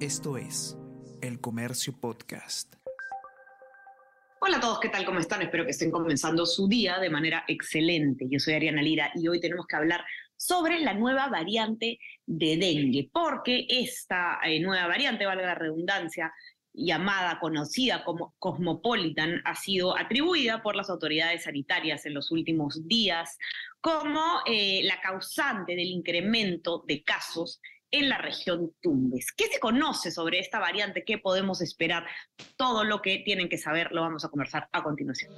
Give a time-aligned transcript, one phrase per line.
[0.00, 0.76] Esto es
[1.22, 2.74] El Comercio Podcast.
[4.40, 5.06] Hola a todos, ¿qué tal?
[5.06, 5.40] ¿Cómo están?
[5.40, 8.26] Espero que estén comenzando su día de manera excelente.
[8.28, 10.04] Yo soy Ariana Lira y hoy tenemos que hablar
[10.36, 16.30] sobre la nueva variante de dengue, porque esta eh, nueva variante, valga la redundancia,
[16.74, 23.38] llamada, conocida como Cosmopolitan, ha sido atribuida por las autoridades sanitarias en los últimos días
[23.80, 29.32] como eh, la causante del incremento de casos en la región Tumbes.
[29.36, 31.04] ¿Qué se conoce sobre esta variante?
[31.04, 32.06] ¿Qué podemos esperar?
[32.56, 35.32] Todo lo que tienen que saber lo vamos a conversar a continuación.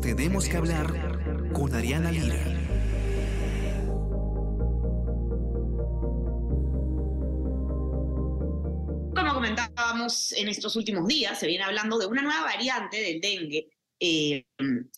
[0.00, 2.44] Tenemos que hablar con Ariana Lira.
[9.14, 13.68] Como comentábamos en estos últimos días, se viene hablando de una nueva variante del dengue
[14.04, 14.46] eh,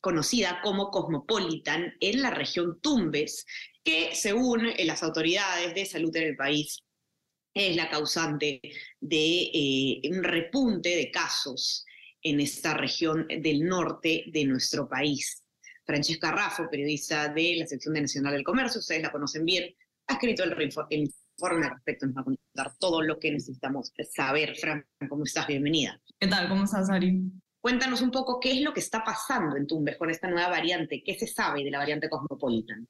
[0.00, 3.44] conocida como Cosmopolitan en la región Tumbes,
[3.84, 6.78] que según eh, las autoridades de salud en el país
[7.52, 8.62] es la causante
[9.00, 11.84] de eh, un repunte de casos
[12.22, 15.44] en esta región del norte de nuestro país.
[15.84, 19.70] Francesca Raffo, periodista de la sección de Nacional del Comercio, ustedes la conocen bien,
[20.06, 20.52] ha escrito el,
[20.88, 21.00] el
[21.36, 24.56] informe al respecto, nos va a contar todo lo que necesitamos saber.
[24.56, 25.46] Fran, ¿cómo estás?
[25.46, 26.00] Bienvenida.
[26.18, 26.48] ¿Qué tal?
[26.48, 27.20] ¿Cómo estás, Ari?
[27.64, 31.02] Cuéntanos un poco qué es lo que está pasando en Tumbes con esta nueva variante,
[31.02, 32.86] qué se sabe de la variante Cosmopolitan.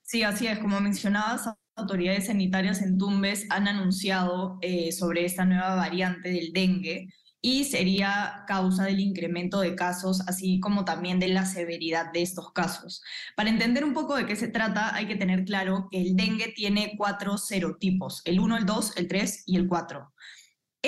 [0.00, 0.60] Sí, así es.
[0.60, 7.08] Como mencionabas, autoridades sanitarias en Tumbes han anunciado eh, sobre esta nueva variante del dengue
[7.40, 12.52] y sería causa del incremento de casos, así como también de la severidad de estos
[12.52, 13.02] casos.
[13.34, 16.52] Para entender un poco de qué se trata, hay que tener claro que el dengue
[16.54, 20.12] tiene cuatro serotipos, el 1, el 2, el 3 y el 4.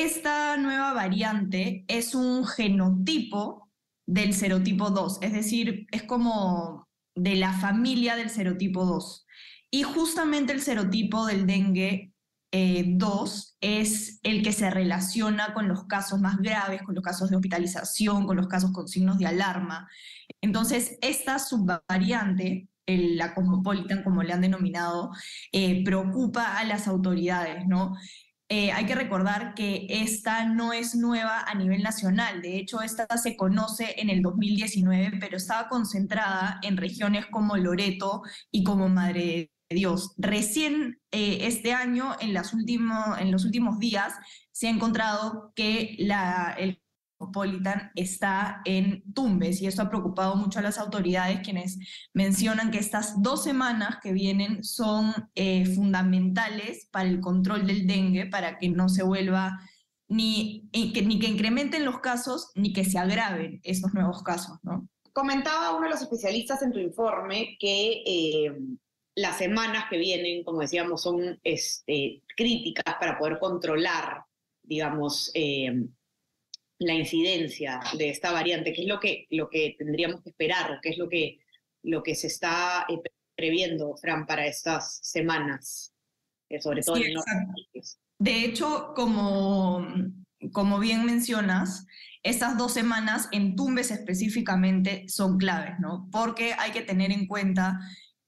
[0.01, 3.71] Esta nueva variante es un genotipo
[4.07, 9.27] del serotipo 2, es decir, es como de la familia del serotipo 2.
[9.71, 12.15] Y justamente el serotipo del dengue
[12.51, 17.29] 2 eh, es el que se relaciona con los casos más graves, con los casos
[17.29, 19.87] de hospitalización, con los casos con signos de alarma.
[20.41, 25.11] Entonces, esta subvariante, la cosmopolitan, como le han denominado,
[25.53, 27.93] eh, preocupa a las autoridades, ¿no?
[28.53, 32.43] Eh, hay que recordar que esta no es nueva a nivel nacional.
[32.43, 38.23] De hecho, esta se conoce en el 2019, pero estaba concentrada en regiones como Loreto
[38.51, 40.15] y como Madre de Dios.
[40.19, 44.15] Recién eh, este año, en, los últimos días,
[44.51, 46.83] se ha encontrado que la, el
[47.21, 51.79] Cosmopolitan está en Tumbes y esto ha preocupado mucho a las autoridades quienes
[52.15, 58.27] mencionan que estas dos semanas que vienen son eh, fundamentales para el control del dengue,
[58.27, 59.61] para que no se vuelva
[60.09, 64.59] ni, que, ni que incrementen los casos ni que se agraven esos nuevos casos.
[65.13, 68.59] Comentaba uno de los especialistas en tu informe que eh,
[69.15, 74.25] las semanas que vienen, como decíamos, son este, críticas para poder controlar,
[74.63, 75.85] digamos, eh,
[76.81, 80.89] la incidencia de esta variante, qué es lo que, lo que tendríamos que esperar, qué
[80.89, 81.39] es lo que,
[81.83, 82.99] lo que se está eh,
[83.37, 85.93] previendo, Fran, para estas semanas,
[86.49, 87.37] eh, sobre todo en el norte.
[88.19, 89.87] De hecho, como,
[90.53, 91.87] como bien mencionas,
[92.23, 96.09] estas dos semanas en Tumbes específicamente son claves, ¿no?
[96.11, 97.79] Porque hay que tener en cuenta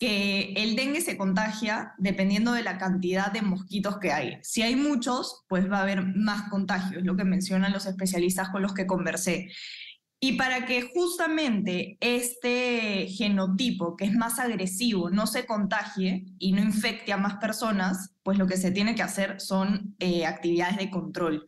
[0.03, 4.39] que el dengue se contagia dependiendo de la cantidad de mosquitos que hay.
[4.43, 8.63] Si hay muchos, pues va a haber más contagios, lo que mencionan los especialistas con
[8.63, 9.53] los que conversé.
[10.19, 16.61] Y para que justamente este genotipo, que es más agresivo, no se contagie y no
[16.61, 20.91] infecte a más personas, pues lo que se tiene que hacer son eh, actividades de
[20.91, 21.47] control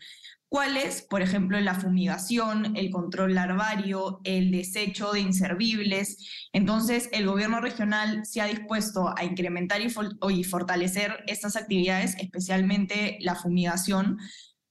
[0.48, 6.48] cuáles, por ejemplo, la fumigación, el control larvario, el desecho de inservibles.
[6.52, 13.34] Entonces, el gobierno regional se ha dispuesto a incrementar y, fortalecer estas actividades, especialmente la
[13.34, 14.18] fumigación,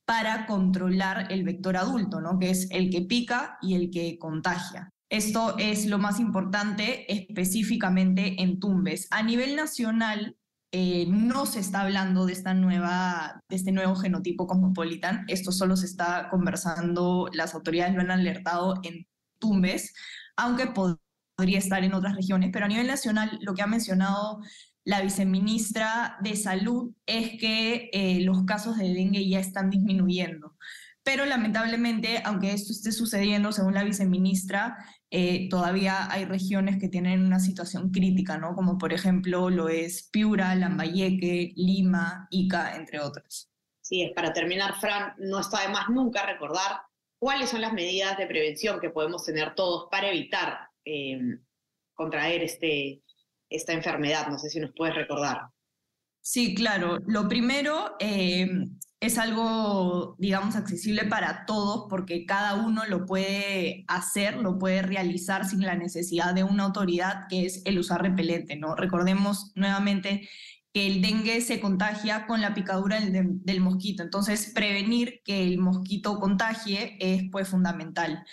[0.05, 2.39] para controlar el vector adulto, ¿no?
[2.39, 4.89] que es el que pica y el que contagia.
[5.09, 9.07] Esto es lo más importante específicamente en Tumbes.
[9.11, 10.35] A nivel nacional,
[10.75, 15.23] eh, no se está hablando de, esta nueva, de este nuevo genotipo cosmopolitan.
[15.27, 19.05] Esto solo se está conversando, las autoridades lo han alertado en
[19.37, 19.93] Tumbes,
[20.35, 22.49] aunque podría estar en otras regiones.
[22.51, 24.41] Pero a nivel nacional, lo que ha mencionado
[24.83, 30.57] la viceministra de Salud es que eh, los casos de dengue ya están disminuyendo.
[31.03, 34.77] Pero lamentablemente, aunque esto esté sucediendo, según la viceministra,
[35.09, 38.55] eh, todavía hay regiones que tienen una situación crítica, ¿no?
[38.55, 43.49] Como por ejemplo lo es Piura, Lambayeque, Lima, Ica, entre otras.
[43.81, 46.81] Sí, es para terminar, Fran, no está de más nunca recordar
[47.19, 51.19] cuáles son las medidas de prevención que podemos tener todos para evitar eh,
[51.93, 53.01] contraer este,
[53.49, 54.27] esta enfermedad?
[54.27, 55.41] No sé si nos puedes recordar.
[56.21, 56.99] Sí, claro.
[57.05, 58.47] Lo primero eh,
[59.05, 65.45] es algo, digamos, accesible para todos porque cada uno lo puede hacer, lo puede realizar
[65.45, 68.75] sin la necesidad de una autoridad, que es el usar repelente, ¿no?
[68.75, 70.29] Recordemos nuevamente
[70.73, 76.17] que el dengue se contagia con la picadura del, mosquito, entonces prevenir que el mosquito
[76.21, 78.23] contagie es pues fundamental.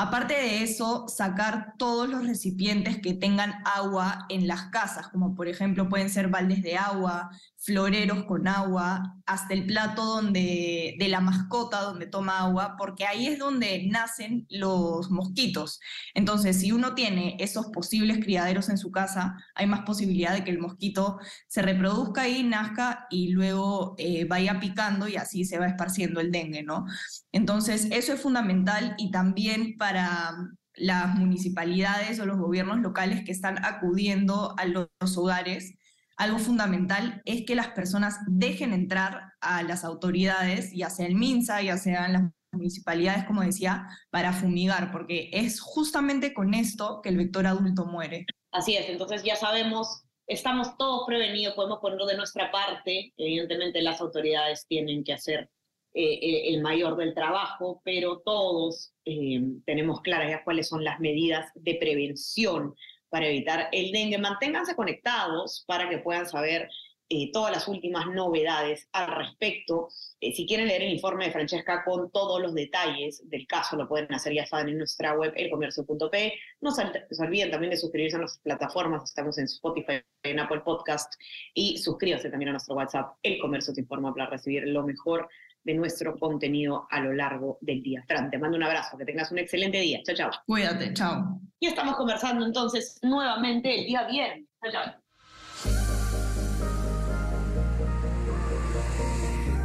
[0.00, 5.48] Aparte de eso, sacar todos los recipientes que tengan agua en las casas, como por
[5.48, 11.20] ejemplo pueden ser baldes de agua, floreros con agua, hasta el plato donde, de la
[11.20, 15.80] mascota donde toma agua, porque ahí es donde nacen los mosquitos.
[16.14, 20.52] Entonces, si uno tiene esos posibles criaderos en su casa, hay más posibilidad de que
[20.52, 21.18] el mosquito
[21.48, 26.30] se reproduzca ahí, nazca y luego eh, vaya picando y así se va esparciendo el
[26.30, 26.86] dengue, ¿no?
[27.32, 33.64] Entonces, eso es fundamental y también para las municipalidades o los gobiernos locales que están
[33.64, 35.78] acudiendo a los hogares
[36.18, 41.62] algo fundamental es que las personas dejen entrar a las autoridades, ya sea el MINSA,
[41.62, 47.18] ya sean las municipalidades, como decía, para fumigar, porque es justamente con esto que el
[47.18, 48.26] vector adulto muere.
[48.50, 54.00] Así es, entonces ya sabemos, estamos todos prevenidos, podemos ponerlo de nuestra parte, evidentemente las
[54.00, 55.48] autoridades tienen que hacer
[55.94, 61.50] eh, el mayor del trabajo, pero todos eh, tenemos claras ya cuáles son las medidas
[61.54, 62.74] de prevención
[63.08, 64.18] para evitar el dengue.
[64.18, 66.68] Manténganse conectados para que puedan saber
[67.10, 69.88] eh, todas las últimas novedades al respecto.
[70.20, 74.12] Si quieren leer el informe de Francesca con todos los detalles del caso, lo pueden
[74.12, 76.34] hacer, ya saben, en nuestra web elcomercio.p.
[76.60, 76.82] No se,
[77.18, 81.14] olviden también de suscribirse a nuestras plataformas, estamos en Spotify, en Apple Podcast,
[81.54, 85.30] y suscríbanse también a nuestro WhatsApp, El Comercio Te Informa, para recibir lo mejor
[85.68, 88.02] de nuestro contenido a lo largo del día.
[88.08, 90.00] Fran, te mando un abrazo, que tengas un excelente día.
[90.02, 90.30] Chao, chao.
[90.46, 91.42] Cuídate, chao.
[91.60, 94.46] Y estamos conversando entonces nuevamente el día viernes.
[94.62, 94.94] Chao, chao.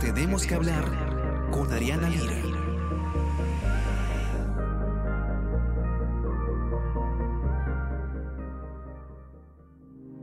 [0.02, 0.84] Tenemos que hablar
[1.52, 2.42] con Ariana Lira.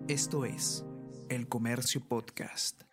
[0.08, 0.84] Esto es
[1.30, 2.89] El Comercio Podcast.